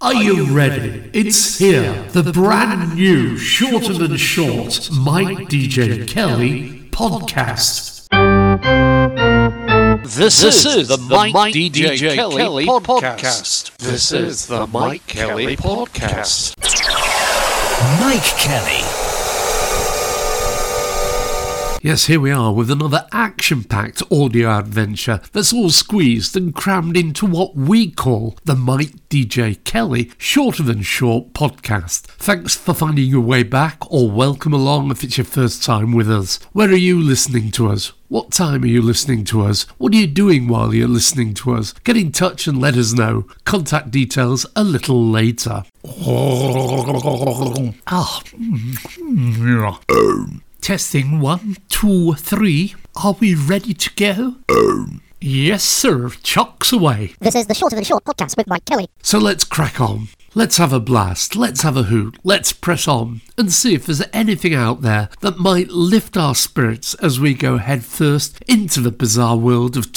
Are 0.00 0.14
you 0.14 0.56
ready? 0.56 1.10
It's 1.12 1.58
here, 1.58 2.04
the 2.12 2.22
brand 2.22 2.94
new 2.94 3.36
Shorter 3.36 3.94
Than 3.94 4.16
Short 4.16 4.90
Mike 4.92 5.48
DJ 5.48 6.06
Kelly 6.06 6.88
podcast. 6.92 8.06
This, 10.04 10.40
this 10.40 10.64
is 10.64 10.86
the 10.86 10.98
Mike, 10.98 11.34
Mike 11.34 11.52
DJ, 11.52 11.96
DJ 11.96 12.14
Kelly, 12.14 12.36
Kelly 12.36 12.66
podcast. 12.66 13.76
This 13.78 14.12
is 14.12 14.46
the 14.46 14.68
Mike 14.68 15.04
Kelly 15.08 15.56
podcast. 15.56 16.56
Mike 18.00 18.22
Kelly. 18.22 18.97
Yes, 21.88 22.04
here 22.04 22.20
we 22.20 22.30
are 22.30 22.52
with 22.52 22.70
another 22.70 23.06
action 23.12 23.64
packed 23.64 24.02
audio 24.12 24.58
adventure 24.58 25.22
that's 25.32 25.54
all 25.54 25.70
squeezed 25.70 26.36
and 26.36 26.54
crammed 26.54 26.98
into 26.98 27.24
what 27.24 27.56
we 27.56 27.90
call 27.90 28.36
the 28.44 28.54
Mike 28.54 29.08
DJ 29.08 29.64
Kelly 29.64 30.12
Shorter 30.18 30.62
Than 30.62 30.82
Short 30.82 31.32
podcast. 31.32 32.02
Thanks 32.02 32.54
for 32.54 32.74
finding 32.74 33.06
your 33.06 33.22
way 33.22 33.42
back, 33.42 33.90
or 33.90 34.10
welcome 34.10 34.52
along 34.52 34.90
if 34.90 35.02
it's 35.02 35.16
your 35.16 35.24
first 35.24 35.62
time 35.62 35.92
with 35.92 36.10
us. 36.10 36.38
Where 36.52 36.68
are 36.68 36.74
you 36.74 37.00
listening 37.00 37.50
to 37.52 37.68
us? 37.68 37.94
What 38.08 38.32
time 38.32 38.64
are 38.64 38.66
you 38.66 38.82
listening 38.82 39.24
to 39.24 39.40
us? 39.40 39.62
What 39.78 39.94
are 39.94 39.96
you 39.96 40.06
doing 40.06 40.46
while 40.46 40.74
you're 40.74 40.88
listening 40.88 41.32
to 41.34 41.54
us? 41.54 41.72
Get 41.84 41.96
in 41.96 42.12
touch 42.12 42.46
and 42.46 42.60
let 42.60 42.76
us 42.76 42.92
know. 42.92 43.26
Contact 43.46 43.90
details 43.90 44.44
a 44.54 44.62
little 44.62 45.02
later. 45.02 45.64
Ah. 47.86 48.20
Hmm, 48.36 48.74
hmm, 48.74 49.66
um, 49.88 50.42
Testing 50.68 51.18
one, 51.18 51.56
two, 51.70 52.12
three. 52.12 52.74
Are 53.02 53.16
we 53.18 53.34
ready 53.34 53.72
to 53.72 53.90
go? 53.94 54.34
Um. 54.54 55.00
Yes, 55.18 55.64
sir. 55.64 56.10
Chocks 56.22 56.74
away. 56.74 57.14
This 57.20 57.34
is 57.34 57.46
the 57.46 57.54
Shorter 57.54 57.74
Than 57.74 57.86
Short 57.86 58.04
podcast 58.04 58.36
with 58.36 58.48
Mike 58.48 58.66
Kelly. 58.66 58.90
So 59.02 59.18
let's 59.18 59.44
crack 59.44 59.80
on. 59.80 60.08
Let's 60.34 60.58
have 60.58 60.74
a 60.74 60.78
blast. 60.78 61.34
Let's 61.34 61.62
have 61.62 61.78
a 61.78 61.84
hoot. 61.84 62.18
Let's 62.22 62.52
press 62.52 62.86
on 62.86 63.22
and 63.38 63.50
see 63.50 63.72
if 63.72 63.86
there's 63.86 64.02
anything 64.12 64.52
out 64.52 64.82
there 64.82 65.08
that 65.22 65.38
might 65.38 65.70
lift 65.70 66.18
our 66.18 66.34
spirits 66.34 66.92
as 66.96 67.18
we 67.18 67.32
go 67.32 67.56
headfirst 67.56 68.38
into 68.46 68.82
the 68.82 68.92
bizarre 68.92 69.38
world 69.38 69.74
of 69.74 69.90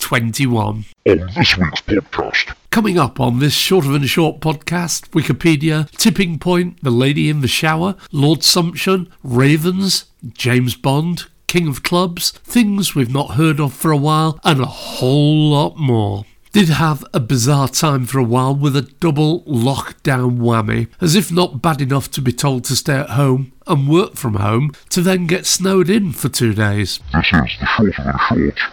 2021. 0.00 0.84
On 1.06 1.18
this 1.36 1.56
week's 1.56 1.80
podcast. 1.82 2.54
Coming 2.70 2.98
up 2.98 3.20
on 3.20 3.38
this 3.38 3.52
Shorter 3.54 3.88
Than 3.88 4.04
a 4.04 4.08
Short 4.08 4.40
podcast, 4.40 5.08
Wikipedia, 5.10 5.90
Tipping 5.92 6.38
Point, 6.38 6.82
The 6.82 6.90
Lady 6.90 7.28
in 7.28 7.40
the 7.40 7.48
Shower, 7.48 7.96
Lord 8.12 8.40
Sumption, 8.40 9.08
Ravens, 9.22 10.06
James 10.32 10.74
Bond, 10.74 11.26
King 11.46 11.68
of 11.68 11.82
Clubs, 11.82 12.30
things 12.44 12.94
we've 12.94 13.12
not 13.12 13.32
heard 13.34 13.60
of 13.60 13.72
for 13.72 13.90
a 13.90 13.96
while, 13.96 14.38
and 14.44 14.60
a 14.60 14.66
whole 14.66 15.50
lot 15.50 15.76
more. 15.76 16.24
Did 16.52 16.68
have 16.68 17.04
a 17.14 17.20
bizarre 17.20 17.68
time 17.68 18.06
for 18.06 18.18
a 18.18 18.24
while 18.24 18.54
with 18.54 18.74
a 18.74 18.82
double 18.82 19.42
lockdown 19.42 20.38
whammy, 20.38 20.88
as 21.00 21.14
if 21.14 21.30
not 21.30 21.62
bad 21.62 21.80
enough 21.80 22.10
to 22.12 22.20
be 22.20 22.32
told 22.32 22.64
to 22.64 22.74
stay 22.76 22.96
at 22.96 23.10
home 23.10 23.52
and 23.68 23.88
work 23.88 24.16
from 24.16 24.34
home, 24.34 24.72
to 24.88 25.00
then 25.00 25.26
get 25.26 25.46
snowed 25.46 25.88
in 25.88 26.12
for 26.12 26.28
two 26.28 26.52
days. 26.52 26.98
This 27.12 27.26
is 27.26 27.56
the 27.60 27.66
Short 27.66 27.92
Kelly 27.92 27.92
podcast. 27.92 28.70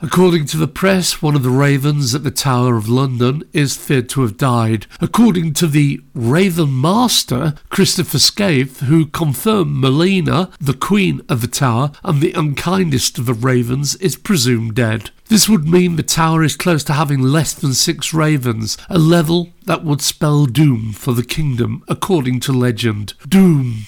According 0.00 0.46
to 0.46 0.56
the 0.56 0.68
press, 0.68 1.22
one 1.22 1.34
of 1.34 1.42
the 1.42 1.50
ravens 1.50 2.14
at 2.14 2.24
the 2.24 2.30
Tower 2.30 2.76
of 2.76 2.88
London 2.88 3.42
is 3.52 3.76
feared 3.76 4.08
to 4.10 4.22
have 4.22 4.36
died. 4.36 4.86
According 5.00 5.54
to 5.54 5.66
the 5.66 6.00
Raven 6.14 6.80
Master, 6.80 7.54
Christopher 7.68 8.18
Scaife, 8.18 8.80
who 8.80 9.06
confirmed 9.06 9.82
Merlina, 9.82 10.52
the 10.60 10.74
Queen 10.74 11.22
of 11.28 11.40
the 11.40 11.46
Tower 11.46 11.92
and 12.04 12.20
the 12.20 12.32
unkindest 12.32 13.18
of 13.18 13.26
the 13.26 13.34
ravens, 13.34 13.96
is 13.96 14.16
presumed 14.16 14.74
dead. 14.74 15.10
This 15.28 15.48
would 15.48 15.66
mean 15.66 15.96
the 15.96 16.04
tower 16.04 16.44
is 16.44 16.56
close 16.56 16.84
to 16.84 16.92
having 16.92 17.20
less 17.20 17.52
than 17.52 17.74
six 17.74 18.14
ravens, 18.14 18.78
a 18.88 18.98
level 18.98 19.48
that 19.64 19.82
would 19.82 20.00
spell 20.00 20.46
doom 20.46 20.92
for 20.92 21.12
the 21.12 21.24
kingdom, 21.24 21.82
according 21.88 22.38
to 22.40 22.52
legend. 22.52 23.14
Doom. 23.28 23.86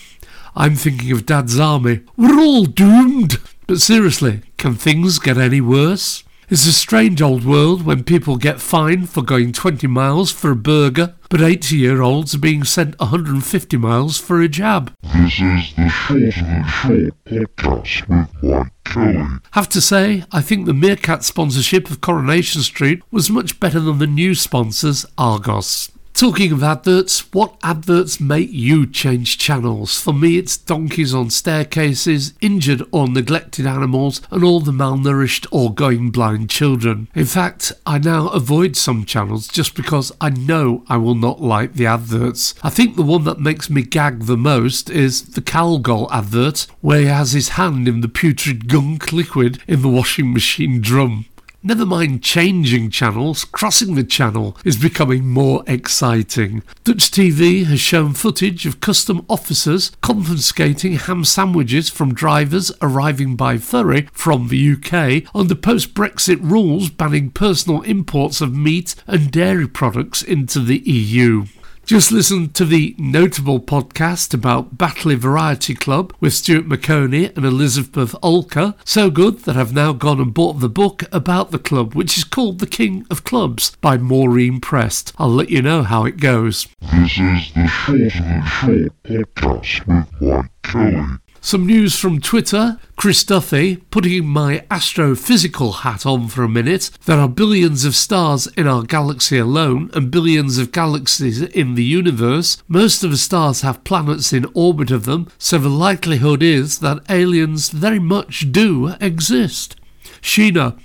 I'm 0.56 0.74
thinking 0.74 1.12
of 1.12 1.26
Dad's 1.26 1.60
army. 1.60 2.00
We're 2.16 2.40
all 2.40 2.64
doomed. 2.64 3.38
But 3.68 3.82
seriously, 3.82 4.40
can 4.56 4.76
things 4.76 5.18
get 5.18 5.36
any 5.36 5.60
worse? 5.60 6.24
It's 6.48 6.66
a 6.66 6.72
strange 6.72 7.20
old 7.20 7.44
world 7.44 7.84
when 7.84 8.02
people 8.02 8.38
get 8.38 8.62
fined 8.62 9.10
for 9.10 9.20
going 9.20 9.52
20 9.52 9.86
miles 9.86 10.32
for 10.32 10.50
a 10.50 10.56
burger, 10.56 11.14
but 11.28 11.42
80 11.42 11.76
year 11.76 12.00
olds 12.00 12.34
are 12.34 12.38
being 12.38 12.64
sent 12.64 12.98
150 12.98 13.76
miles 13.76 14.16
for 14.16 14.40
a 14.40 14.48
jab. 14.48 14.94
This 15.02 15.34
is 15.34 15.74
the 15.76 15.90
Shorter 15.90 16.30
Than 16.30 16.64
Short 16.64 17.24
podcast 17.26 18.08
with 18.08 18.42
Mike 18.42 18.72
Kelly. 18.84 19.38
Have 19.50 19.68
to 19.68 19.82
say, 19.82 20.24
I 20.32 20.40
think 20.40 20.64
the 20.64 20.72
Meerkat 20.72 21.22
sponsorship 21.22 21.90
of 21.90 22.00
Coronation 22.00 22.62
Street 22.62 23.02
was 23.10 23.28
much 23.28 23.60
better 23.60 23.80
than 23.80 23.98
the 23.98 24.06
new 24.06 24.34
sponsors, 24.34 25.04
Argos. 25.18 25.92
Talking 26.18 26.50
of 26.50 26.64
adverts, 26.64 27.32
what 27.32 27.54
adverts 27.62 28.18
make 28.18 28.50
you 28.50 28.88
change 28.88 29.38
channels? 29.38 30.00
For 30.00 30.12
me, 30.12 30.36
it's 30.36 30.56
donkeys 30.56 31.14
on 31.14 31.30
staircases, 31.30 32.34
injured 32.40 32.82
or 32.90 33.06
neglected 33.06 33.66
animals, 33.66 34.20
and 34.32 34.42
all 34.42 34.58
the 34.58 34.72
malnourished 34.72 35.46
or 35.52 35.72
going 35.72 36.10
blind 36.10 36.50
children. 36.50 37.06
In 37.14 37.24
fact, 37.24 37.70
I 37.86 37.98
now 37.98 38.26
avoid 38.30 38.76
some 38.76 39.04
channels 39.04 39.46
just 39.46 39.76
because 39.76 40.10
I 40.20 40.30
know 40.30 40.82
I 40.88 40.96
will 40.96 41.14
not 41.14 41.40
like 41.40 41.74
the 41.74 41.86
adverts. 41.86 42.52
I 42.64 42.70
think 42.70 42.96
the 42.96 43.02
one 43.02 43.22
that 43.22 43.38
makes 43.38 43.70
me 43.70 43.82
gag 43.82 44.24
the 44.24 44.36
most 44.36 44.90
is 44.90 45.22
the 45.22 45.40
Calgon 45.40 46.08
advert, 46.10 46.66
where 46.80 47.02
he 47.02 47.06
has 47.06 47.30
his 47.30 47.50
hand 47.50 47.86
in 47.86 48.00
the 48.00 48.08
putrid 48.08 48.66
gunk 48.66 49.12
liquid 49.12 49.62
in 49.68 49.82
the 49.82 49.88
washing 49.88 50.32
machine 50.32 50.80
drum. 50.80 51.26
Never 51.60 51.84
mind 51.84 52.22
changing 52.22 52.90
channels, 52.90 53.44
crossing 53.44 53.96
the 53.96 54.04
channel 54.04 54.56
is 54.64 54.76
becoming 54.76 55.28
more 55.28 55.64
exciting. 55.66 56.62
Dutch 56.84 57.10
TV 57.10 57.64
has 57.64 57.80
shown 57.80 58.12
footage 58.12 58.64
of 58.64 58.78
custom 58.78 59.26
officers 59.28 59.90
confiscating 60.00 60.92
ham 60.92 61.24
sandwiches 61.24 61.88
from 61.88 62.14
drivers 62.14 62.70
arriving 62.80 63.34
by 63.34 63.58
ferry 63.58 64.08
from 64.12 64.48
the 64.48 64.72
UK 64.72 65.28
under 65.34 65.56
post 65.56 65.94
Brexit 65.94 66.38
rules 66.40 66.90
banning 66.90 67.30
personal 67.30 67.82
imports 67.82 68.40
of 68.40 68.54
meat 68.54 68.94
and 69.08 69.32
dairy 69.32 69.66
products 69.66 70.22
into 70.22 70.60
the 70.60 70.78
EU. 70.78 71.46
Just 71.88 72.12
listen 72.12 72.50
to 72.50 72.66
the 72.66 72.94
notable 72.98 73.60
podcast 73.60 74.34
about 74.34 74.76
Batley 74.76 75.14
Variety 75.14 75.74
Club 75.74 76.14
with 76.20 76.34
Stuart 76.34 76.68
Maconie 76.68 77.34
and 77.34 77.46
Elizabeth 77.46 78.12
Alker. 78.22 78.74
So 78.84 79.08
good 79.08 79.38
that 79.44 79.56
I've 79.56 79.72
now 79.72 79.94
gone 79.94 80.20
and 80.20 80.34
bought 80.34 80.60
the 80.60 80.68
book 80.68 81.04
about 81.10 81.50
the 81.50 81.58
club, 81.58 81.94
which 81.94 82.18
is 82.18 82.24
called 82.24 82.58
The 82.58 82.66
King 82.66 83.06
of 83.10 83.24
Clubs 83.24 83.74
by 83.80 83.96
Maureen 83.96 84.60
Prest. 84.60 85.14
I'll 85.16 85.30
let 85.30 85.48
you 85.48 85.62
know 85.62 85.82
how 85.82 86.04
it 86.04 86.18
goes. 86.18 86.68
This 86.92 87.12
is 87.12 87.52
the 87.54 87.66
Shorter 87.66 88.10
Than 88.10 88.44
Short 88.44 89.02
podcast 89.04 89.86
with 89.86 90.20
Mike 90.20 90.50
Kelly. 90.64 91.06
Some 91.40 91.66
news 91.66 91.96
from 91.96 92.20
Twitter. 92.20 92.78
Chris 92.96 93.22
Duffy, 93.22 93.76
putting 93.90 94.26
my 94.26 94.64
astrophysical 94.70 95.76
hat 95.76 96.04
on 96.04 96.26
for 96.26 96.42
a 96.42 96.48
minute. 96.48 96.90
There 97.06 97.18
are 97.18 97.28
billions 97.28 97.84
of 97.84 97.94
stars 97.94 98.48
in 98.56 98.66
our 98.66 98.82
galaxy 98.82 99.38
alone 99.38 99.90
and 99.94 100.10
billions 100.10 100.58
of 100.58 100.72
galaxies 100.72 101.40
in 101.40 101.74
the 101.74 101.84
universe. 101.84 102.60
Most 102.66 103.04
of 103.04 103.12
the 103.12 103.16
stars 103.16 103.60
have 103.60 103.84
planets 103.84 104.32
in 104.32 104.50
orbit 104.52 104.90
of 104.90 105.04
them, 105.04 105.28
so 105.38 105.58
the 105.58 105.68
likelihood 105.68 106.42
is 106.42 106.80
that 106.80 107.08
aliens 107.08 107.70
very 107.70 108.00
much 108.00 108.50
do 108.50 108.94
exist. 109.00 109.76
Sheena, 110.20 110.78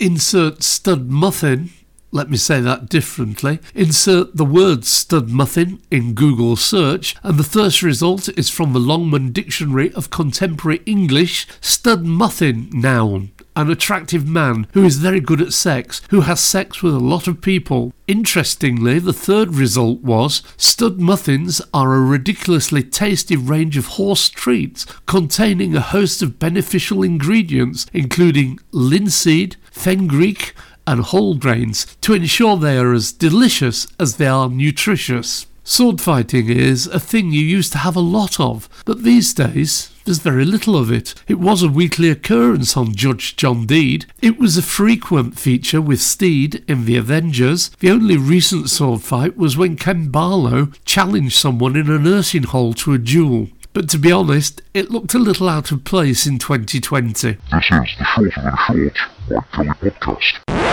Insert 0.01 0.61
stud 0.61 1.09
muffin 1.09 1.69
let 2.11 2.29
me 2.29 2.37
say 2.37 2.61
that 2.61 2.87
differently. 2.87 3.59
Insert 3.75 4.37
the 4.37 4.45
word 4.45 4.85
stud 4.85 5.29
muffin 5.29 5.81
in 5.91 6.13
Google 6.13 6.55
search, 6.55 7.15
and 7.21 7.37
the 7.37 7.43
first 7.43 7.81
result 7.81 8.29
is 8.37 8.49
from 8.49 8.73
the 8.73 8.79
Longman 8.79 9.31
Dictionary 9.31 9.93
of 9.93 10.09
Contemporary 10.09 10.81
English 10.85 11.47
stud 11.59 12.05
muffin 12.05 12.69
noun. 12.71 13.31
An 13.55 13.71
attractive 13.71 14.27
man 14.27 14.67
who 14.73 14.85
is 14.85 14.97
very 14.97 15.19
good 15.19 15.41
at 15.41 15.51
sex, 15.51 16.01
who 16.11 16.21
has 16.21 16.39
sex 16.39 16.83
with 16.83 16.93
a 16.93 16.99
lot 16.99 17.27
of 17.27 17.41
people. 17.41 17.91
Interestingly, 18.07 18.99
the 18.99 19.13
third 19.13 19.55
result 19.55 20.01
was 20.01 20.43
stud 20.57 21.01
muffins 21.01 21.59
are 21.73 21.95
a 21.95 21.99
ridiculously 21.99 22.83
tasty 22.83 23.35
range 23.35 23.75
of 23.75 23.87
horse 23.87 24.29
treats 24.29 24.85
containing 25.07 25.75
a 25.75 25.81
host 25.81 26.21
of 26.21 26.37
beneficial 26.37 27.01
ingredients, 27.01 27.87
including 27.93 28.59
linseed, 28.71 29.55
fenugreek, 29.71 30.53
and 30.87 31.01
whole 31.01 31.35
grains 31.35 31.85
to 32.01 32.13
ensure 32.13 32.57
they 32.57 32.77
are 32.77 32.93
as 32.93 33.11
delicious 33.11 33.87
as 33.99 34.15
they 34.15 34.25
are 34.27 34.49
nutritious. 34.49 35.45
Sword 35.63 35.99
fighting 35.99 36.47
is 36.47 36.87
a 36.87 36.99
thing 36.99 37.33
you 37.33 37.41
used 37.41 37.73
to 37.73 37.79
have 37.79 37.97
a 37.97 37.99
lot 37.99 38.39
of, 38.39 38.69
but 38.85 39.03
these 39.03 39.33
days 39.33 39.91
there's 40.05 40.19
very 40.19 40.45
little 40.45 40.77
of 40.77 40.89
it. 40.89 41.13
It 41.27 41.39
was 41.39 41.61
a 41.61 41.67
weekly 41.67 42.09
occurrence 42.09 42.77
on 42.77 42.95
Judge 42.95 43.35
John 43.35 43.65
Deed. 43.65 44.05
It 44.21 44.39
was 44.39 44.55
a 44.55 44.61
frequent 44.61 45.37
feature 45.37 45.81
with 45.81 45.99
Steed 45.99 46.63
in 46.69 46.85
The 46.85 46.95
Avengers. 46.95 47.69
The 47.79 47.91
only 47.91 48.15
recent 48.15 48.69
sword 48.69 49.01
fight 49.01 49.35
was 49.35 49.57
when 49.57 49.75
Ken 49.75 50.07
Barlow 50.07 50.67
challenged 50.85 51.35
someone 51.35 51.75
in 51.75 51.91
a 51.91 51.99
nursing 51.99 52.43
hole 52.43 52.73
to 52.75 52.93
a 52.93 52.97
duel. 52.97 53.49
But 53.73 53.89
to 53.89 53.99
be 53.99 54.13
honest, 54.13 54.61
it 54.73 54.89
looked 54.89 55.13
a 55.13 55.19
little 55.19 55.49
out 55.49 55.73
of 55.73 55.83
place 55.83 56.25
in 56.25 56.39
2020. 56.39 57.11
This 57.11 57.39
is 57.51 57.69
the 57.99 58.05
Short 58.05 58.37
of 58.37 58.43
the 58.43 58.91
Short, 59.27 59.45
podcast. 59.51 60.66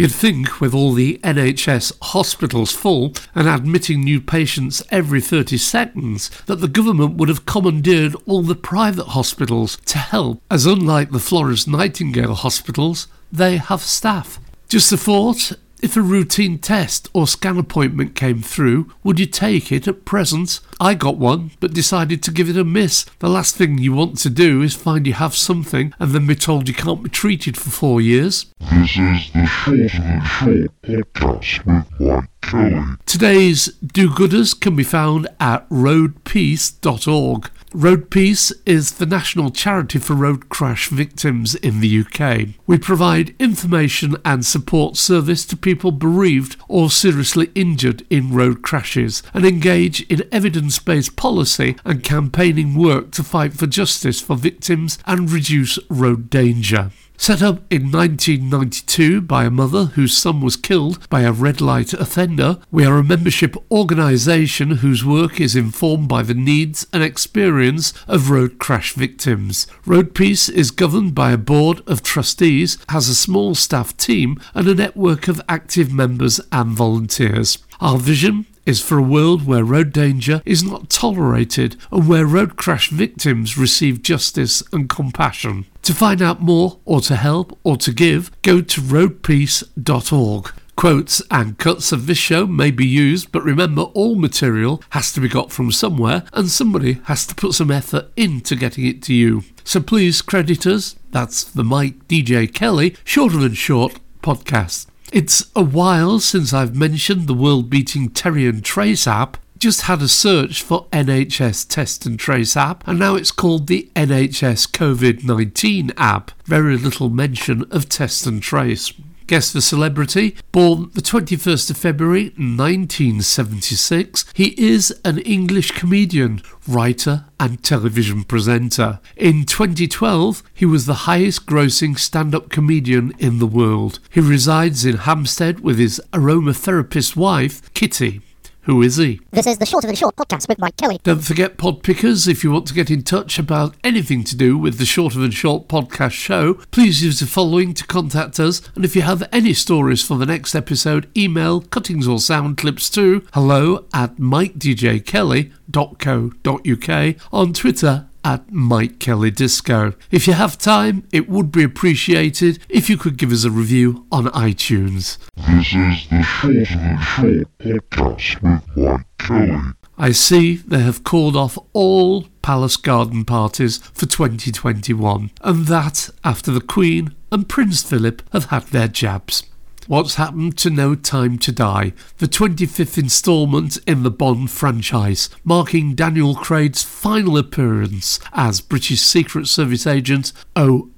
You'd 0.00 0.12
think, 0.12 0.62
with 0.62 0.72
all 0.72 0.94
the 0.94 1.20
NHS 1.22 1.92
hospitals 2.00 2.72
full 2.72 3.12
and 3.34 3.46
admitting 3.46 4.00
new 4.00 4.18
patients 4.18 4.82
every 4.88 5.20
30 5.20 5.58
seconds, 5.58 6.30
that 6.46 6.56
the 6.56 6.68
government 6.68 7.16
would 7.16 7.28
have 7.28 7.44
commandeered 7.44 8.16
all 8.24 8.40
the 8.40 8.54
private 8.54 9.08
hospitals 9.08 9.76
to 9.84 9.98
help, 9.98 10.40
as 10.50 10.64
unlike 10.64 11.10
the 11.10 11.18
Florence 11.18 11.66
Nightingale 11.66 12.32
hospitals, 12.32 13.08
they 13.30 13.58
have 13.58 13.82
staff. 13.82 14.40
Just 14.70 14.90
a 14.90 14.96
thought, 14.96 15.52
if 15.82 15.96
a 15.96 16.02
routine 16.02 16.58
test 16.58 17.08
or 17.12 17.26
scan 17.26 17.58
appointment 17.58 18.14
came 18.14 18.42
through, 18.42 18.92
would 19.02 19.18
you 19.18 19.26
take 19.26 19.72
it 19.72 19.88
at 19.88 20.04
present? 20.04 20.60
I 20.80 20.94
got 20.94 21.16
one, 21.16 21.52
but 21.60 21.74
decided 21.74 22.22
to 22.22 22.30
give 22.30 22.48
it 22.48 22.56
a 22.56 22.64
miss. 22.64 23.04
The 23.18 23.28
last 23.28 23.56
thing 23.56 23.78
you 23.78 23.92
want 23.92 24.18
to 24.18 24.30
do 24.30 24.62
is 24.62 24.74
find 24.74 25.06
you 25.06 25.14
have 25.14 25.34
something 25.34 25.92
and 25.98 26.12
then 26.12 26.26
be 26.26 26.34
told 26.34 26.68
you 26.68 26.74
can't 26.74 27.02
be 27.02 27.10
treated 27.10 27.56
for 27.56 27.70
four 27.70 28.00
years. 28.00 28.46
This 28.60 28.96
is 28.96 29.32
the 29.32 29.46
Short 29.46 29.80
of 29.80 29.90
the 30.12 30.24
Short 30.24 30.82
podcast 30.82 31.64
with 31.66 32.00
Mike 32.00 32.30
Kelly. 32.40 32.96
Today's 33.06 33.66
do-gooders 33.82 34.58
can 34.58 34.76
be 34.76 34.84
found 34.84 35.28
at 35.38 35.68
roadpeace.org. 35.68 37.50
Road 37.72 38.10
Peace 38.10 38.50
is 38.66 38.94
the 38.94 39.06
national 39.06 39.50
charity 39.50 40.00
for 40.00 40.14
road 40.14 40.48
crash 40.48 40.88
victims 40.88 41.54
in 41.54 41.78
the 41.78 42.00
UK. 42.00 42.56
We 42.66 42.78
provide 42.78 43.32
information 43.38 44.16
and 44.24 44.44
support 44.44 44.96
service 44.96 45.46
to 45.46 45.56
people 45.56 45.69
bereaved 45.74 46.56
or 46.68 46.90
seriously 46.90 47.50
injured 47.54 48.04
in 48.10 48.32
road 48.32 48.62
crashes 48.62 49.22
and 49.32 49.44
engage 49.44 50.02
in 50.02 50.28
evidence 50.32 50.78
based 50.78 51.16
policy 51.16 51.76
and 51.84 52.02
campaigning 52.02 52.74
work 52.74 53.10
to 53.12 53.22
fight 53.22 53.52
for 53.54 53.66
justice 53.66 54.20
for 54.20 54.36
victims 54.36 54.98
and 55.06 55.30
reduce 55.30 55.78
road 55.88 56.30
danger. 56.30 56.90
Set 57.20 57.42
up 57.42 57.60
in 57.70 57.92
1992 57.92 59.20
by 59.20 59.44
a 59.44 59.50
mother 59.50 59.84
whose 59.84 60.16
son 60.16 60.40
was 60.40 60.56
killed 60.56 61.06
by 61.10 61.20
a 61.20 61.32
red 61.32 61.60
light 61.60 61.92
offender, 61.92 62.58
we 62.70 62.86
are 62.86 62.96
a 62.96 63.04
membership 63.04 63.54
organisation 63.70 64.78
whose 64.78 65.04
work 65.04 65.38
is 65.38 65.54
informed 65.54 66.08
by 66.08 66.22
the 66.22 66.32
needs 66.32 66.86
and 66.94 67.02
experience 67.02 67.92
of 68.08 68.30
road 68.30 68.58
crash 68.58 68.94
victims. 68.94 69.66
Road 69.84 70.14
Peace 70.14 70.48
is 70.48 70.70
governed 70.70 71.14
by 71.14 71.30
a 71.30 71.36
board 71.36 71.82
of 71.86 72.02
trustees, 72.02 72.78
has 72.88 73.06
a 73.10 73.14
small 73.14 73.54
staff 73.54 73.94
team, 73.98 74.40
and 74.54 74.66
a 74.66 74.74
network 74.74 75.28
of 75.28 75.42
active 75.46 75.92
members 75.92 76.40
and 76.50 76.70
volunteers. 76.70 77.58
Our 77.82 77.98
vision 77.98 78.46
is 78.66 78.82
for 78.82 78.98
a 78.98 79.02
world 79.02 79.46
where 79.46 79.64
road 79.64 79.92
danger 79.92 80.42
is 80.44 80.62
not 80.62 80.90
tolerated 80.90 81.76
and 81.90 82.08
where 82.08 82.26
road 82.26 82.56
crash 82.56 82.90
victims 82.90 83.58
receive 83.58 84.02
justice 84.02 84.62
and 84.72 84.88
compassion. 84.88 85.66
To 85.82 85.94
find 85.94 86.22
out 86.22 86.40
more 86.40 86.78
or 86.84 87.00
to 87.02 87.16
help 87.16 87.58
or 87.64 87.76
to 87.78 87.92
give, 87.92 88.30
go 88.42 88.60
to 88.60 88.80
roadpeace.org. 88.80 90.52
Quotes 90.76 91.20
and 91.30 91.58
cuts 91.58 91.92
of 91.92 92.06
this 92.06 92.16
show 92.16 92.46
may 92.46 92.70
be 92.70 92.86
used, 92.86 93.30
but 93.32 93.42
remember 93.42 93.82
all 93.82 94.14
material 94.14 94.82
has 94.90 95.12
to 95.12 95.20
be 95.20 95.28
got 95.28 95.52
from 95.52 95.70
somewhere 95.70 96.24
and 96.32 96.48
somebody 96.48 96.94
has 97.04 97.26
to 97.26 97.34
put 97.34 97.52
some 97.52 97.70
effort 97.70 98.10
into 98.16 98.56
getting 98.56 98.86
it 98.86 99.02
to 99.02 99.12
you. 99.12 99.42
So 99.62 99.80
please 99.80 100.22
credit 100.22 100.66
us, 100.66 100.96
that's 101.10 101.44
the 101.44 101.64
Mike 101.64 102.08
DJ 102.08 102.52
Kelly, 102.52 102.96
Shorter 103.04 103.36
Than 103.36 103.54
Short 103.54 104.00
podcast. 104.22 104.89
It's 105.12 105.50
a 105.56 105.62
while 105.62 106.20
since 106.20 106.52
I've 106.52 106.76
mentioned 106.76 107.26
the 107.26 107.34
world 107.34 107.68
beating 107.68 108.10
Terry 108.10 108.46
and 108.46 108.64
Trace 108.64 109.08
app. 109.08 109.38
Just 109.58 109.82
had 109.82 110.02
a 110.02 110.06
search 110.06 110.62
for 110.62 110.86
NHS 110.92 111.66
Test 111.66 112.06
and 112.06 112.16
Trace 112.16 112.56
app, 112.56 112.86
and 112.86 113.00
now 113.00 113.16
it's 113.16 113.32
called 113.32 113.66
the 113.66 113.90
NHS 113.96 114.70
COVID 114.70 115.24
19 115.24 115.90
app. 115.96 116.30
Very 116.44 116.78
little 116.78 117.10
mention 117.10 117.64
of 117.72 117.88
Test 117.88 118.24
and 118.24 118.40
Trace. 118.40 118.92
Guess 119.30 119.52
the 119.52 119.62
celebrity, 119.62 120.34
born 120.50 120.90
the 120.94 121.00
21st 121.00 121.70
of 121.70 121.76
February 121.76 122.30
1976, 122.30 124.24
he 124.34 124.60
is 124.60 124.90
an 125.04 125.18
English 125.18 125.70
comedian, 125.70 126.42
writer, 126.66 127.26
and 127.38 127.62
television 127.62 128.24
presenter. 128.24 128.98
In 129.16 129.44
2012, 129.44 130.42
he 130.52 130.66
was 130.66 130.86
the 130.86 131.06
highest 131.06 131.46
grossing 131.46 131.96
stand 131.96 132.34
up 132.34 132.50
comedian 132.50 133.12
in 133.20 133.38
the 133.38 133.46
world. 133.46 134.00
He 134.10 134.18
resides 134.18 134.84
in 134.84 134.96
Hampstead 134.96 135.60
with 135.60 135.78
his 135.78 136.00
aromatherapist 136.12 137.14
wife, 137.14 137.72
Kitty. 137.72 138.22
Who 138.64 138.82
is 138.82 138.96
he? 138.96 139.20
This 139.30 139.46
is 139.46 139.58
the 139.58 139.66
Short 139.66 139.84
of 139.84 139.90
the 139.90 139.96
Short 139.96 140.16
podcast 140.16 140.48
with 140.48 140.58
Mike 140.58 140.76
Kelly. 140.76 141.00
Don't 141.02 141.24
forget 141.24 141.56
pod 141.56 141.82
pickers 141.82 142.28
if 142.28 142.44
you 142.44 142.50
want 142.50 142.66
to 142.66 142.74
get 142.74 142.90
in 142.90 143.02
touch 143.02 143.38
about 143.38 143.74
anything 143.82 144.22
to 144.24 144.36
do 144.36 144.58
with 144.58 144.76
the 144.78 144.84
Shorter 144.84 145.18
Than 145.18 145.30
Short 145.30 145.66
podcast 145.66 146.12
show. 146.12 146.54
Please 146.70 147.02
use 147.02 147.20
the 147.20 147.26
following 147.26 147.72
to 147.74 147.86
contact 147.86 148.38
us. 148.38 148.60
And 148.76 148.84
if 148.84 148.94
you 148.94 149.00
have 149.02 149.26
any 149.32 149.54
stories 149.54 150.06
for 150.06 150.18
the 150.18 150.26
next 150.26 150.54
episode, 150.54 151.10
email 151.16 151.62
cuttings 151.62 152.06
or 152.06 152.18
sound 152.18 152.58
clips 152.58 152.90
to 152.90 153.26
hello 153.32 153.86
at 153.94 154.16
mikedjkelly.co.uk 154.16 157.16
on 157.32 157.52
Twitter 157.52 158.06
at 158.24 158.50
Mike 158.52 158.98
Kelly 158.98 159.30
Disco. 159.30 159.94
If 160.10 160.26
you 160.26 160.34
have 160.34 160.58
time, 160.58 161.06
it 161.12 161.28
would 161.28 161.50
be 161.50 161.62
appreciated 161.62 162.58
if 162.68 162.90
you 162.90 162.96
could 162.96 163.16
give 163.16 163.32
us 163.32 163.44
a 163.44 163.50
review 163.50 164.06
on 164.12 164.26
iTunes. 164.26 165.18
This 165.36 165.74
is 165.74 166.08
the 166.08 166.22
Short 166.22 166.56
of 166.56 166.66
the 166.66 166.98
Short 166.98 167.58
podcast 167.58 168.42
with 168.42 168.76
Mike 168.76 169.06
Kelly. 169.18 169.58
I 169.98 170.12
see 170.12 170.56
they 170.56 170.80
have 170.80 171.04
called 171.04 171.36
off 171.36 171.58
all 171.74 172.22
Palace 172.40 172.76
Garden 172.78 173.24
parties 173.24 173.78
for 173.92 174.06
2021, 174.06 175.30
and 175.42 175.66
that 175.66 176.08
after 176.24 176.50
the 176.50 176.62
Queen 176.62 177.14
and 177.30 177.48
Prince 177.48 177.82
Philip 177.82 178.22
have 178.32 178.46
had 178.46 178.68
their 178.68 178.88
jabs. 178.88 179.44
What's 179.90 180.14
happened 180.14 180.56
to 180.58 180.70
No 180.70 180.94
Time 180.94 181.36
to 181.38 181.50
Die, 181.50 181.92
the 182.18 182.28
25th 182.28 182.96
instalment 182.96 183.76
in 183.88 184.04
the 184.04 184.10
Bond 184.12 184.48
franchise, 184.48 185.28
marking 185.42 185.96
Daniel 185.96 186.36
Craig's 186.36 186.84
final 186.84 187.36
appearance 187.36 188.20
as 188.32 188.60
British 188.60 189.00
Secret 189.00 189.48
Service 189.48 189.88
Agent 189.88 190.32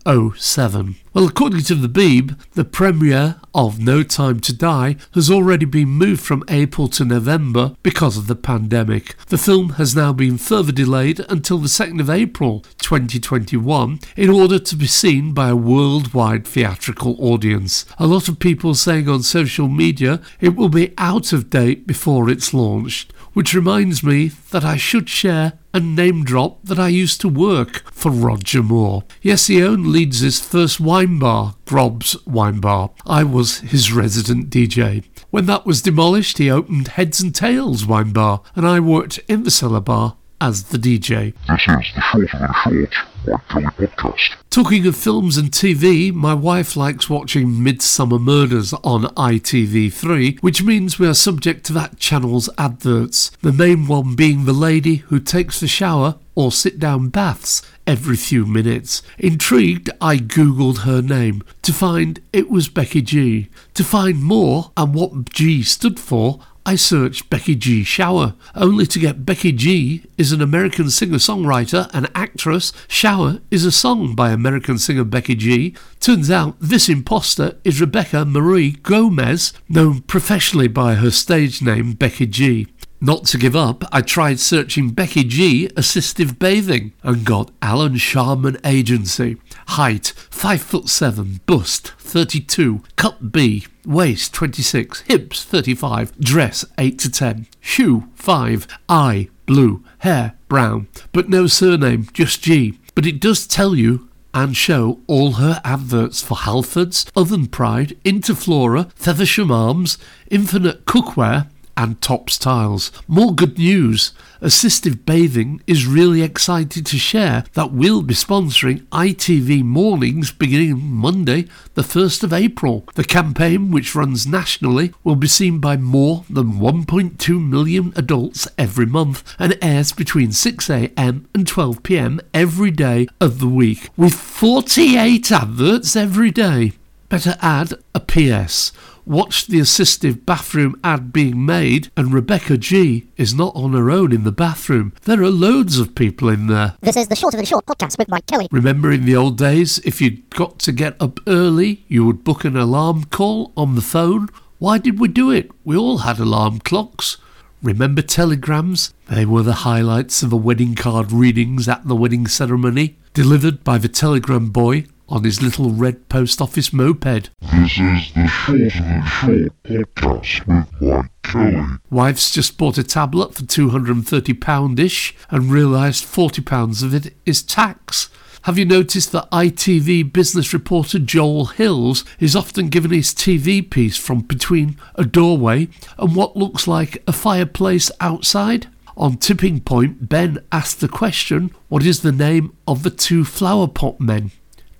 007. 0.06 0.96
Well, 1.14 1.28
according 1.28 1.62
to 1.64 1.74
the 1.74 1.88
Beeb, 1.88 2.38
the 2.52 2.64
premiere 2.64 3.36
of 3.54 3.78
No 3.78 4.02
Time 4.02 4.40
to 4.40 4.52
Die 4.52 4.96
has 5.14 5.30
already 5.30 5.66
been 5.66 5.88
moved 5.88 6.22
from 6.22 6.42
April 6.48 6.88
to 6.88 7.04
November 7.04 7.76
because 7.82 8.16
of 8.16 8.26
the 8.26 8.34
pandemic. 8.34 9.14
The 9.26 9.38
film 9.38 9.70
has 9.70 9.94
now 9.94 10.12
been 10.12 10.38
further 10.38 10.72
delayed 10.72 11.20
until 11.28 11.58
the 11.58 11.68
2nd 11.68 12.00
of 12.00 12.08
April 12.08 12.60
2021 12.78 14.00
in 14.16 14.30
order 14.30 14.58
to 14.58 14.76
be 14.76 14.86
seen 14.86 15.34
by 15.34 15.50
a 15.50 15.56
worldwide 15.56 16.46
theatrical 16.46 17.16
audience. 17.18 17.84
A 17.98 18.06
lot 18.06 18.28
of 18.28 18.38
people 18.38 18.74
saying 18.74 19.08
on 19.08 19.22
social 19.22 19.68
media 19.68 20.20
it 20.40 20.56
will 20.56 20.70
be 20.70 20.94
out 20.96 21.32
of 21.32 21.50
date 21.50 21.86
before 21.86 22.30
it's 22.30 22.54
launched, 22.54 23.12
which 23.34 23.54
reminds 23.54 24.02
me 24.02 24.28
that 24.50 24.64
I 24.64 24.76
should 24.76 25.08
share 25.08 25.58
and 25.72 25.96
name 25.96 26.24
drop 26.24 26.62
that 26.64 26.78
I 26.78 26.88
used 26.88 27.20
to 27.22 27.28
work 27.28 27.90
for 27.92 28.10
Roger 28.10 28.62
Moore. 28.62 29.04
Yes, 29.20 29.46
he 29.46 29.62
owned 29.62 29.86
Leeds' 29.86 30.40
first 30.40 30.80
wine 30.80 31.18
bar, 31.18 31.54
Grob's 31.64 32.16
Wine 32.26 32.60
Bar. 32.60 32.90
I 33.06 33.24
was 33.24 33.60
his 33.60 33.92
resident 33.92 34.50
DJ. 34.50 35.04
When 35.30 35.46
that 35.46 35.64
was 35.66 35.82
demolished, 35.82 36.38
he 36.38 36.50
opened 36.50 36.88
Heads 36.88 37.20
and 37.20 37.34
Tails 37.34 37.86
Wine 37.86 38.12
Bar, 38.12 38.42
and 38.54 38.66
I 38.66 38.80
worked 38.80 39.18
in 39.28 39.44
the 39.44 39.50
cellar 39.50 39.80
bar 39.80 40.16
as 40.42 40.64
the 40.64 40.76
DJ. 40.76 41.32
This 41.46 41.60
is 41.68 41.94
the 41.94 42.00
Short 42.00 42.34
of 42.34 42.40
the 42.40 42.88
Short 43.24 43.40
Mike 43.46 43.48
Kelly 43.48 43.86
podcast. 43.86 44.34
Talking 44.50 44.84
of 44.88 44.96
films 44.96 45.36
and 45.36 45.52
TV, 45.52 46.12
my 46.12 46.34
wife 46.34 46.76
likes 46.76 47.08
watching 47.08 47.46
Midsomer 47.46 48.20
Murders 48.20 48.72
on 48.82 49.04
ITV3, 49.14 50.40
which 50.40 50.64
means 50.64 50.98
we 50.98 51.06
are 51.06 51.14
subject 51.14 51.64
to 51.66 51.72
that 51.74 52.00
channel's 52.00 52.50
adverts. 52.58 53.30
The 53.40 53.52
main 53.52 53.86
one 53.86 54.16
being 54.16 54.44
the 54.44 54.52
lady 54.52 54.96
who 54.96 55.20
takes 55.20 55.60
the 55.60 55.68
shower 55.68 56.16
or 56.34 56.50
sit 56.50 56.80
down 56.80 57.10
baths 57.10 57.62
every 57.86 58.16
few 58.16 58.44
minutes. 58.44 59.02
Intrigued, 59.18 59.90
I 60.00 60.16
googled 60.16 60.78
her 60.78 61.00
name 61.00 61.44
to 61.62 61.72
find 61.72 62.20
it 62.32 62.50
was 62.50 62.68
Becky 62.68 63.02
G. 63.02 63.48
To 63.74 63.84
find 63.84 64.22
more 64.22 64.72
and 64.76 64.92
what 64.92 65.30
G 65.30 65.62
stood 65.62 66.00
for, 66.00 66.40
I 66.64 66.76
searched 66.76 67.28
Becky 67.28 67.56
G 67.56 67.82
Shower, 67.82 68.34
only 68.54 68.86
to 68.86 69.00
get 69.00 69.26
Becky 69.26 69.50
G 69.50 70.04
is 70.16 70.30
an 70.30 70.40
American 70.40 70.90
singer 70.90 71.18
songwriter 71.18 71.90
and 71.92 72.08
actress. 72.14 72.72
Shower 72.86 73.40
is 73.50 73.64
a 73.64 73.72
song 73.72 74.14
by 74.14 74.30
American 74.30 74.78
singer 74.78 75.02
Becky 75.02 75.34
G. 75.34 75.74
Turns 75.98 76.30
out 76.30 76.54
this 76.60 76.88
imposter 76.88 77.58
is 77.64 77.80
Rebecca 77.80 78.24
Marie 78.24 78.72
Gomez, 78.82 79.52
known 79.68 80.02
professionally 80.02 80.68
by 80.68 80.94
her 80.94 81.10
stage 81.10 81.62
name 81.62 81.94
Becky 81.94 82.26
G. 82.26 82.68
Not 83.00 83.24
to 83.26 83.38
give 83.38 83.56
up, 83.56 83.82
I 83.90 84.00
tried 84.00 84.38
searching 84.38 84.90
Becky 84.90 85.24
G 85.24 85.66
assistive 85.76 86.38
bathing 86.38 86.92
and 87.02 87.24
got 87.24 87.50
Alan 87.60 87.96
Sharman 87.96 88.58
Agency. 88.64 89.38
Height 89.72 90.12
5 90.28 90.60
foot 90.60 90.88
7, 90.90 91.40
bust 91.46 91.92
32, 91.96 92.82
cup 92.96 93.32
B, 93.32 93.66
waist 93.86 94.34
26, 94.34 95.00
hips 95.00 95.44
35, 95.44 96.18
dress 96.20 96.66
8 96.76 96.98
to 96.98 97.10
10, 97.10 97.46
shoe 97.58 98.06
5, 98.14 98.68
eye 98.90 99.30
blue, 99.46 99.82
hair 100.00 100.34
brown, 100.46 100.88
but 101.12 101.30
no 101.30 101.46
surname, 101.46 102.06
just 102.12 102.42
G. 102.42 102.78
But 102.94 103.06
it 103.06 103.18
does 103.18 103.46
tell 103.46 103.74
you 103.74 104.10
and 104.34 104.54
show 104.54 105.00
all 105.06 105.32
her 105.32 105.58
adverts 105.64 106.22
for 106.22 106.36
Halfords, 106.36 107.10
Oven 107.16 107.46
Pride, 107.46 107.96
Interflora, 108.04 108.92
Feversham 108.94 109.50
Arms, 109.50 109.96
Infinite 110.30 110.84
Cookware, 110.84 111.48
and 111.76 112.00
Tops 112.00 112.38
Tiles. 112.38 112.92
More 113.06 113.34
good 113.34 113.58
news. 113.58 114.12
Assistive 114.40 115.04
Bathing 115.06 115.62
is 115.66 115.86
really 115.86 116.22
excited 116.22 116.84
to 116.86 116.98
share 116.98 117.44
that 117.52 117.72
we'll 117.72 118.02
be 118.02 118.14
sponsoring 118.14 118.82
ITV 118.88 119.62
Mornings 119.62 120.32
beginning 120.32 120.80
Monday, 120.82 121.46
the 121.74 121.82
1st 121.82 122.24
of 122.24 122.32
April. 122.32 122.84
The 122.94 123.04
campaign, 123.04 123.70
which 123.70 123.94
runs 123.94 124.26
nationally, 124.26 124.92
will 125.04 125.16
be 125.16 125.28
seen 125.28 125.60
by 125.60 125.76
more 125.76 126.24
than 126.28 126.54
1.2 126.54 127.48
million 127.48 127.92
adults 127.94 128.48
every 128.58 128.86
month 128.86 129.22
and 129.38 129.56
airs 129.62 129.92
between 129.92 130.30
6am 130.30 131.26
and 131.34 131.46
12pm 131.46 132.20
every 132.34 132.70
day 132.70 133.06
of 133.20 133.38
the 133.38 133.48
week, 133.48 133.90
with 133.96 134.14
48 134.14 135.30
adverts 135.30 135.94
every 135.94 136.30
day. 136.30 136.72
Better 137.08 137.36
add 137.42 137.74
a 137.94 138.00
PS 138.00 138.72
watched 139.04 139.48
the 139.48 139.58
assistive 139.58 140.24
bathroom 140.24 140.78
ad 140.84 141.12
being 141.12 141.44
made, 141.44 141.90
and 141.96 142.12
Rebecca 142.12 142.56
G 142.56 143.08
is 143.16 143.34
not 143.34 143.54
on 143.54 143.72
her 143.72 143.90
own 143.90 144.12
in 144.12 144.24
the 144.24 144.32
bathroom. 144.32 144.92
There 145.02 145.22
are 145.22 145.30
loads 145.30 145.78
of 145.78 145.94
people 145.94 146.28
in 146.28 146.46
there. 146.46 146.76
This 146.80 146.96
is 146.96 147.08
the 147.08 147.16
Short 147.16 147.34
of 147.34 147.40
the 147.40 147.46
Short 147.46 147.66
podcast 147.66 147.98
with 147.98 148.08
Mike 148.08 148.26
Kelly. 148.26 148.48
Remember 148.50 148.92
in 148.92 149.04
the 149.04 149.16
old 149.16 149.38
days, 149.38 149.78
if 149.80 150.00
you'd 150.00 150.30
got 150.30 150.58
to 150.60 150.72
get 150.72 151.00
up 151.00 151.20
early, 151.26 151.84
you 151.88 152.06
would 152.06 152.24
book 152.24 152.44
an 152.44 152.56
alarm 152.56 153.04
call 153.04 153.52
on 153.56 153.74
the 153.74 153.80
phone? 153.80 154.28
Why 154.58 154.78
did 154.78 155.00
we 155.00 155.08
do 155.08 155.30
it? 155.30 155.50
We 155.64 155.76
all 155.76 155.98
had 155.98 156.18
alarm 156.18 156.60
clocks. 156.60 157.16
Remember 157.62 158.02
telegrams? 158.02 158.92
They 159.08 159.24
were 159.24 159.42
the 159.42 159.62
highlights 159.62 160.22
of 160.22 160.30
the 160.30 160.36
wedding 160.36 160.74
card 160.74 161.12
readings 161.12 161.68
at 161.68 161.86
the 161.86 161.94
wedding 161.94 162.26
ceremony, 162.26 162.96
delivered 163.14 163.62
by 163.62 163.78
the 163.78 163.88
telegram 163.88 164.50
boy 164.50 164.86
on 165.08 165.24
his 165.24 165.42
little 165.42 165.70
red 165.70 166.08
post 166.08 166.40
office 166.40 166.72
moped. 166.72 167.30
This 167.40 167.78
is 167.78 168.12
the 168.14 168.26
Short 168.28 168.60
of 168.60 168.72
the 168.72 169.08
Short 169.08 169.52
podcast 169.64 170.46
with 170.46 170.82
Mike 170.82 171.10
Kelly. 171.22 171.62
Wife's 171.90 172.30
just 172.30 172.56
bought 172.58 172.78
a 172.78 172.82
tablet 172.82 173.34
for 173.34 173.42
£230 173.42 174.78
ish 174.78 175.14
and 175.30 175.50
realised 175.50 176.04
£40 176.04 176.82
of 176.82 176.94
it 176.94 177.14
is 177.26 177.42
tax. 177.42 178.08
Have 178.42 178.58
you 178.58 178.64
noticed 178.64 179.12
that 179.12 179.30
ITV 179.30 180.12
business 180.12 180.52
reporter 180.52 180.98
Joel 180.98 181.46
Hills 181.46 182.04
is 182.18 182.34
often 182.34 182.70
given 182.70 182.90
his 182.90 183.14
TV 183.14 183.68
piece 183.68 183.96
from 183.96 184.20
between 184.22 184.76
a 184.96 185.04
doorway 185.04 185.68
and 185.96 186.16
what 186.16 186.36
looks 186.36 186.66
like 186.66 187.02
a 187.06 187.12
fireplace 187.12 187.90
outside? 188.00 188.66
On 188.96 189.16
Tipping 189.16 189.60
Point, 189.60 190.08
Ben 190.08 190.38
asked 190.50 190.80
the 190.80 190.88
question, 190.88 191.50
What 191.68 191.86
is 191.86 192.02
the 192.02 192.12
name 192.12 192.54
of 192.66 192.82
the 192.82 192.90
two 192.90 193.24
flower 193.24 193.66
pot 193.68 194.00
men? 194.00 194.32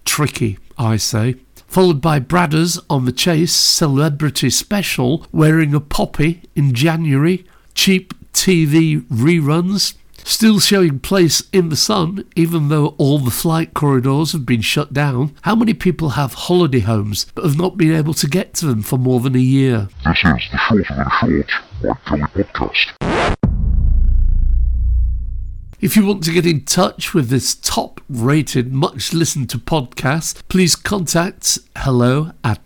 Tricky, 0.05 0.59
I 0.79 0.97
say. 0.97 1.37
Followed 1.67 2.01
by 2.01 2.21
Bradders 2.21 2.79
on 2.91 3.07
the 3.07 3.13
Chase 3.13 3.53
Celebrity 3.55 4.51
Special, 4.51 5.27
wearing 5.33 5.75
a 5.75 5.81
poppy 5.81 6.43
in 6.55 6.75
January, 6.75 7.47
cheap 7.75 8.13
TV 8.33 9.01
reruns, 9.09 9.95
still 10.19 10.61
showing 10.61 10.99
place 10.99 11.43
in 11.53 11.69
the 11.69 11.77
sun, 11.77 12.25
even 12.37 12.69
though 12.69 12.89
all 12.99 13.19
the 13.19 13.31
flight 13.31 13.73
corridors 13.75 14.33
have 14.33 14.45
been 14.45 14.61
shut 14.61 14.93
down. 14.93 15.35
How 15.43 15.55
many 15.55 15.75
people 15.75 16.11
have 16.11 16.35
holiday 16.35 16.81
homes 16.81 17.27
but 17.35 17.45
have 17.45 17.57
not 17.57 17.77
been 17.77 17.93
able 17.93 18.15
to 18.15 18.27
get 18.27 18.55
to 18.55 18.67
them 18.67 18.83
for 18.83 18.99
more 18.99 19.21
than 19.21 19.35
a 19.35 19.39
year? 19.39 19.89
This 20.05 20.19
is 20.19 20.43
the 20.51 20.59
Short 20.59 20.91
of 20.91 20.97
the 20.97 21.45
Short 21.81 22.05
Kelly 22.05 22.23
podcast. 22.23 23.12
If 25.83 25.97
you 25.97 26.07
want 26.07 26.23
to 26.23 26.31
get 26.31 26.47
in 26.47 26.65
touch 26.65 27.12
with 27.12 27.29
this 27.29 27.57
top 27.57 28.01
rated, 28.09 28.73
much 28.73 29.12
listened 29.12 29.51
to 29.51 29.59
podcast, 29.59 30.41
please 30.47 30.77
contact 30.77 31.59
hello 31.77 32.31
at 32.45 32.65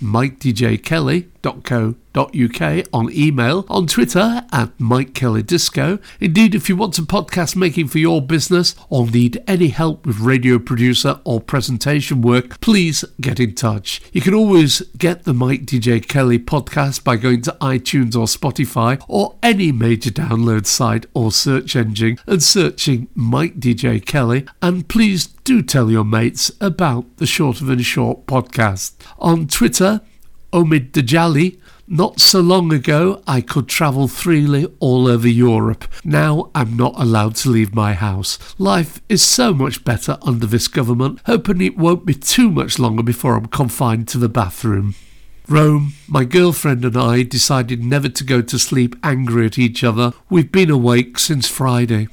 mikedjkelly.co.uk 1.46 2.86
on 2.92 3.12
email, 3.12 3.66
on 3.68 3.86
Twitter 3.86 4.42
at 4.52 4.78
Mike 4.78 5.14
Kelly 5.14 5.42
Disco. 5.42 5.98
Indeed, 6.20 6.54
if 6.54 6.68
you 6.68 6.76
want 6.76 6.98
a 6.98 7.02
podcast 7.02 7.56
making 7.56 7.88
for 7.88 7.98
your 7.98 8.22
business 8.22 8.74
or 8.88 9.06
need 9.06 9.42
any 9.46 9.68
help 9.68 10.06
with 10.06 10.20
radio 10.20 10.58
producer 10.58 11.20
or 11.24 11.40
presentation 11.40 12.22
work, 12.22 12.60
please 12.60 13.04
get 13.20 13.40
in 13.40 13.54
touch. 13.54 14.00
You 14.12 14.20
can 14.20 14.34
always 14.34 14.80
get 14.98 15.24
the 15.24 15.34
Mike 15.34 15.62
DJ 15.66 16.06
Kelly 16.06 16.38
podcast 16.38 17.04
by 17.04 17.16
going 17.16 17.42
to 17.42 17.56
iTunes 17.60 18.14
or 18.14 18.26
Spotify 18.26 19.02
or 19.08 19.36
any 19.42 19.72
major 19.72 20.10
download 20.10 20.66
site 20.66 21.06
or 21.14 21.30
search 21.30 21.76
engine 21.76 22.18
and 22.26 22.42
searching 22.42 23.08
Mike 23.14 23.60
DJ 23.60 24.04
Kelly. 24.04 24.46
And 24.62 24.88
please 24.88 25.26
do 25.26 25.62
tell 25.62 25.90
your 25.90 26.04
mates 26.04 26.50
about 26.60 27.18
the 27.18 27.26
Short 27.26 27.60
of 27.60 27.68
and 27.68 27.84
Short 27.84 28.26
podcast. 28.26 28.94
On 29.18 29.46
Twitter, 29.46 30.00
Omid 30.52 30.92
Djalili. 30.92 31.58
Not 31.88 32.18
so 32.18 32.40
long 32.40 32.72
ago, 32.72 33.22
I 33.28 33.40
could 33.40 33.68
travel 33.68 34.08
freely 34.08 34.66
all 34.80 35.06
over 35.06 35.28
Europe. 35.28 35.84
Now 36.04 36.50
I'm 36.52 36.76
not 36.76 36.94
allowed 36.96 37.36
to 37.36 37.50
leave 37.50 37.74
my 37.74 37.94
house. 37.94 38.38
Life 38.58 39.00
is 39.08 39.22
so 39.22 39.54
much 39.54 39.84
better 39.84 40.18
under 40.22 40.46
this 40.46 40.66
government, 40.66 41.20
hoping 41.26 41.60
it 41.60 41.78
won't 41.78 42.04
be 42.04 42.14
too 42.14 42.50
much 42.50 42.80
longer 42.80 43.04
before 43.04 43.36
I'm 43.36 43.46
confined 43.46 44.08
to 44.08 44.18
the 44.18 44.28
bathroom. 44.28 44.96
Rome, 45.48 45.92
my 46.08 46.24
girlfriend 46.24 46.84
and 46.84 46.96
I 46.96 47.22
decided 47.22 47.84
never 47.84 48.08
to 48.08 48.24
go 48.24 48.42
to 48.42 48.58
sleep 48.58 48.96
angry 49.04 49.46
at 49.46 49.58
each 49.58 49.84
other. 49.84 50.12
We've 50.28 50.50
been 50.50 50.70
awake 50.70 51.20
since 51.20 51.46
Friday. 51.46 52.08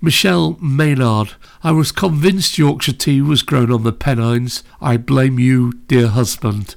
Michelle 0.00 0.58
Maynard, 0.60 1.34
I 1.62 1.70
was 1.70 1.92
convinced 1.92 2.58
Yorkshire 2.58 2.92
tea 2.92 3.22
was 3.22 3.42
grown 3.42 3.70
on 3.70 3.84
the 3.84 3.92
Pennines. 3.92 4.64
I 4.80 4.96
blame 4.96 5.38
you, 5.38 5.74
dear 5.86 6.08
husband. 6.08 6.74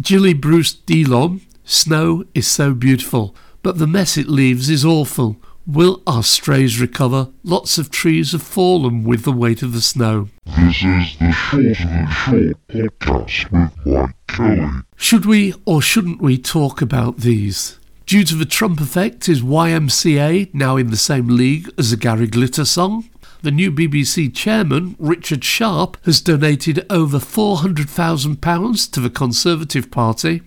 Julie 0.00 0.34
Bruce 0.34 0.74
Delon, 0.74 1.40
snow 1.64 2.24
is 2.34 2.46
so 2.46 2.74
beautiful, 2.74 3.34
but 3.62 3.78
the 3.78 3.86
mess 3.86 4.18
it 4.18 4.28
leaves 4.28 4.68
is 4.68 4.84
awful. 4.84 5.36
Will 5.66 6.02
our 6.06 6.22
strays 6.22 6.78
recover? 6.78 7.28
Lots 7.42 7.78
of 7.78 7.90
trees 7.90 8.32
have 8.32 8.42
fallen 8.42 9.04
with 9.04 9.24
the 9.24 9.32
weight 9.32 9.62
of 9.62 9.72
the 9.72 9.80
snow. 9.80 10.28
This 10.44 10.82
is 10.84 11.16
the 11.18 11.32
Shorter 11.32 11.74
Than 11.74 12.08
Short 12.10 12.68
podcast 12.68 13.50
with 13.50 13.86
Mike 13.86 14.14
Kelly. 14.28 14.68
Should 14.96 15.24
we 15.24 15.54
or 15.64 15.80
shouldn't 15.80 16.20
we 16.20 16.36
talk 16.36 16.82
about 16.82 17.18
these? 17.18 17.78
Due 18.04 18.22
to 18.24 18.34
the 18.36 18.44
Trump 18.44 18.80
effect, 18.80 19.28
is 19.30 19.40
YMCA 19.42 20.52
now 20.54 20.76
in 20.76 20.90
the 20.90 20.96
same 20.96 21.26
league 21.28 21.70
as 21.78 21.90
a 21.90 21.96
Gary 21.96 22.26
Glitter 22.28 22.64
song? 22.66 23.08
The 23.46 23.52
new 23.52 23.70
BBC 23.70 24.34
chairman, 24.34 24.96
Richard 24.98 25.44
Sharp, 25.44 26.04
has 26.04 26.20
donated 26.20 26.84
over 26.90 27.18
£400,000 27.18 28.90
to 28.90 28.98
the 28.98 29.08
Conservative 29.08 29.88
Party, 29.92 30.42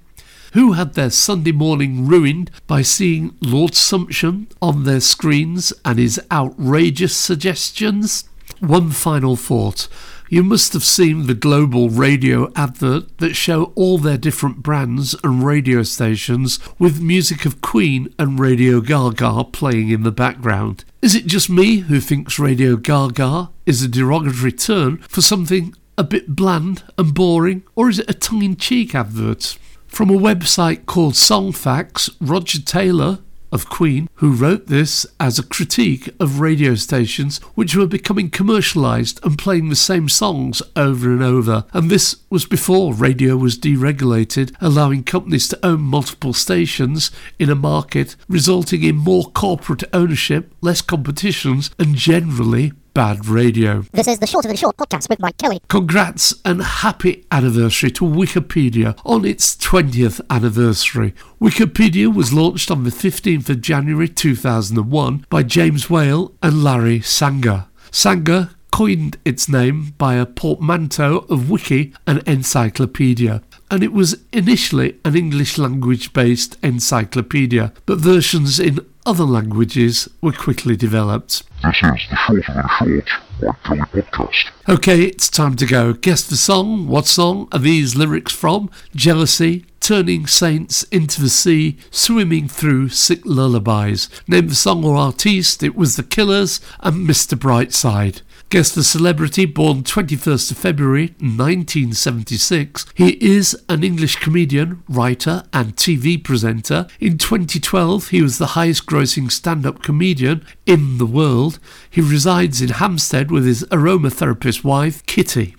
who 0.52 0.74
had 0.74 0.96
their 0.96 1.10
Sunday 1.10 1.54
morning 1.54 2.08
ruined 2.08 2.52
by 2.68 2.82
seeing 2.82 3.38
Lord 3.40 3.72
Sumption 3.72 4.48
on 4.62 4.84
their 4.84 5.00
screens 5.00 5.72
and 5.86 5.98
his 5.98 6.20
outrageous 6.30 7.16
suggestions. 7.16 8.28
One 8.60 8.90
final 8.90 9.38
thought. 9.38 9.88
You 10.28 10.44
must 10.44 10.74
have 10.74 10.84
seen 10.84 11.28
the 11.28 11.34
global 11.34 11.90
radio 11.90 12.52
advert 12.58 13.18
that 13.20 13.34
show 13.34 13.72
all 13.76 13.98
their 13.98 14.18
different 14.18 14.62
brands 14.62 15.16
and 15.24 15.46
radio 15.46 15.84
stations 15.84 16.60
with 16.78 17.02
music 17.02 17.46
of 17.46 17.62
Queen 17.62 18.14
and 18.20 18.42
Radio 18.42 18.82
Gaga 18.82 19.46
playing 19.54 19.88
in 19.88 20.04
the 20.04 20.12
background. 20.12 20.84
Is 21.02 21.16
it 21.16 21.28
just 21.28 21.50
me 21.50 21.78
who 21.78 22.02
thinks 22.02 22.40
Radio 22.40 22.76
Gaga 22.76 23.52
is 23.66 23.82
a 23.82 23.88
derogatory 23.88 24.52
term 24.52 24.98
for 24.98 25.22
something 25.22 25.74
a 25.98 26.04
bit 26.04 26.36
bland 26.36 26.84
and 26.98 27.14
boring, 27.14 27.64
or 27.74 27.88
is 27.88 28.00
it 28.00 28.10
a 28.10 28.14
tongue 28.14 28.44
in 28.44 28.58
cheek 28.58 28.94
advert? 28.94 29.58
From 29.88 30.10
a 30.10 30.20
website 30.20 30.86
called 30.86 31.14
Songfacts, 31.14 32.10
Roger 32.20 32.62
Taylor 32.62 33.20
of 33.52 33.70
Queen, 33.70 34.10
who 34.16 34.32
wrote 34.32 34.68
this 34.68 35.06
as 35.20 35.40
a 35.40 35.44
critique 35.44 36.10
of 36.20 36.40
radio 36.40 36.76
stations 36.76 37.40
which 37.56 37.76
were 37.76 37.88
becoming 37.88 38.30
commercialised 38.30 39.24
and 39.24 39.38
playing 39.38 39.70
the 39.70 39.76
same 39.76 40.10
songs 40.10 40.62
over 40.76 41.12
and 41.12 41.24
over. 41.24 41.66
And 41.74 41.90
this 41.90 42.18
was 42.30 42.46
before 42.46 42.94
radio 42.94 43.36
was 43.36 43.58
deregulated, 43.58 44.56
allowing 44.62 45.04
companies 45.04 45.48
to 45.50 45.66
own 45.66 45.82
multiple 45.82 46.34
stations 46.34 47.12
in 47.38 47.50
a 47.50 47.56
market, 47.56 48.16
resulting 48.28 48.84
in 48.84 48.96
more 48.96 49.32
corporate 49.32 49.84
ownership, 49.94 50.54
less 50.62 50.82
competitions, 50.82 51.72
and 51.80 51.96
generally 51.96 52.74
bad 53.00 53.28
radio. 53.28 53.86
This 53.94 54.10
is 54.10 54.20
the 54.20 54.28
Shorter 54.28 54.50
Than 54.50 54.58
Short 54.58 54.76
podcast 54.76 55.08
with 55.08 55.22
Mike 55.22 55.38
Kelly. 55.38 55.62
Congrats 55.70 56.34
and 56.44 56.62
happy 56.62 57.26
anniversary 57.32 57.92
to 57.92 58.04
Wikipedia 58.04 59.00
on 59.06 59.24
its 59.24 59.56
20th 59.56 60.20
anniversary. 60.30 61.14
Wikipedia 61.40 62.14
was 62.14 62.34
launched 62.34 62.70
on 62.70 62.84
the 62.84 62.90
15th 62.90 63.50
of 63.50 63.62
January 63.62 64.10
2001 64.10 65.26
by 65.30 65.44
James 65.44 65.90
Whale 65.90 66.34
and 66.44 66.62
Larry 66.62 67.00
Sanger. 67.00 67.68
Sanger 67.90 68.50
coined 68.74 69.18
its 69.24 69.48
name 69.48 69.94
by 69.98 70.16
a 70.16 70.26
portmanteau 70.26 71.26
of 71.30 71.50
wiki 71.50 71.94
and 72.06 72.22
encyclopedia, 72.28 73.42
and 73.72 73.82
it 73.82 73.94
was 73.94 74.24
initially 74.34 74.98
an 75.06 75.16
English 75.16 75.58
language 75.58 76.12
based 76.12 76.58
encyclopedia, 76.62 77.72
but 77.86 77.98
versions 77.98 78.60
in 78.60 78.86
other 79.06 79.24
languages 79.24 80.08
were 80.22 80.32
quickly 80.32 80.76
developed. 80.76 81.44
This 81.64 81.76
is 81.84 82.08
the 82.10 82.16
Shorter 82.16 82.54
Than 82.54 82.68
Short 82.68 83.06
Mike 83.42 83.64
Kelly 83.64 84.02
podcast. 84.02 84.50
Okay, 84.68 85.04
it's 85.04 85.30
time 85.30 85.56
to 85.58 85.66
go. 85.66 85.94
Guess 85.94 86.24
the 86.24 86.38
song. 86.38 86.88
What 86.88 87.06
song 87.08 87.48
are 87.52 87.60
these 87.60 87.96
lyrics 87.96 88.34
from? 88.34 88.70
Jealousy, 88.96 89.66
turning 89.80 90.28
saints 90.28 90.84
into 90.84 91.22
the 91.22 91.30
sea, 91.30 91.78
swimming 91.92 92.48
through 92.48 92.90
sick 92.90 93.22
lullabies. 93.26 94.10
Name 94.28 94.48
the 94.48 94.56
song 94.56 94.84
or 94.84 94.96
artiste. 94.96 95.64
It 95.64 95.76
was 95.76 95.96
The 95.96 96.04
Killers 96.04 96.60
and 96.82 97.08
Mr. 97.08 97.38
Brightside. 97.38 98.22
Guess 98.50 98.72
the 98.74 98.84
celebrity 98.84 99.46
born 99.46 99.84
21st 99.84 100.52
of 100.52 100.58
February 100.58 101.14
1976. 101.20 102.88
He 102.96 103.10
is 103.24 103.56
an 103.70 103.84
English 103.84 104.16
comedian, 104.16 104.82
writer, 104.90 105.44
and 105.54 105.76
TV 105.76 106.24
presenter. 106.24 106.88
In 107.00 107.20
2012, 107.20 108.08
he 108.08 108.24
was 108.24 108.40
the 108.40 108.48
highest 108.58 108.88
grossing 108.88 109.32
stand 109.32 109.68
up 109.68 109.84
comedian 109.84 110.44
in 110.66 110.98
the 110.98 111.06
world. 111.06 111.60
He 111.92 112.02
resides 112.02 112.60
in 112.60 112.70
Hampstead 112.70 113.30
with 113.30 113.46
his 113.46 113.64
aromatherapist 113.66 114.64
wife, 114.64 115.06
Kitty. 115.06 115.56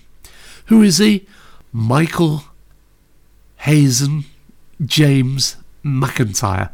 Who 0.65 0.81
is 0.81 0.97
he? 0.97 1.25
Michael 1.71 2.43
Hazen 3.61 4.25
James 4.83 5.57
McIntyre. 5.83 6.71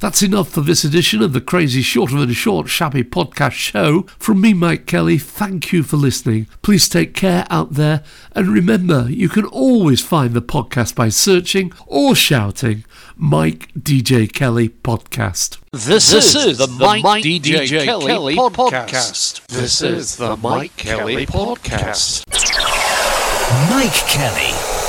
That's 0.00 0.22
enough 0.22 0.50
for 0.50 0.60
this 0.60 0.84
edition 0.84 1.22
of 1.22 1.32
the 1.32 1.40
Crazy 1.40 1.80
Shorter 1.80 2.18
Than 2.18 2.32
Short 2.32 2.68
Shabby 2.68 3.04
podcast 3.04 3.52
show. 3.52 4.02
From 4.18 4.40
me, 4.40 4.52
Mike 4.52 4.86
Kelly, 4.86 5.18
thank 5.18 5.72
you 5.72 5.82
for 5.82 5.96
listening. 5.96 6.46
Please 6.62 6.88
take 6.88 7.14
care 7.14 7.46
out 7.48 7.74
there, 7.74 8.02
and 8.32 8.48
remember, 8.48 9.06
you 9.08 9.28
can 9.28 9.44
always 9.46 10.00
find 10.02 10.34
the 10.34 10.42
podcast 10.42 10.94
by 10.94 11.08
searching 11.08 11.72
or 11.86 12.14
shouting 12.14 12.84
Mike 13.16 13.72
DJ 13.74 14.30
Kelly 14.30 14.68
Podcast. 14.68 15.58
This, 15.72 16.12
is, 16.12 16.58
the, 16.58 16.66
Mike, 16.66 17.24
DJ, 17.24 17.68
Kelly, 17.84 18.36
podcast. 18.36 19.46
This 19.46 19.80
is 19.80 20.16
the 20.16 20.36
Mike 20.36 20.76
Kelly 20.76 21.26
podcast. 21.26 22.26
Mike 23.70 23.92
Kelly 24.08 24.83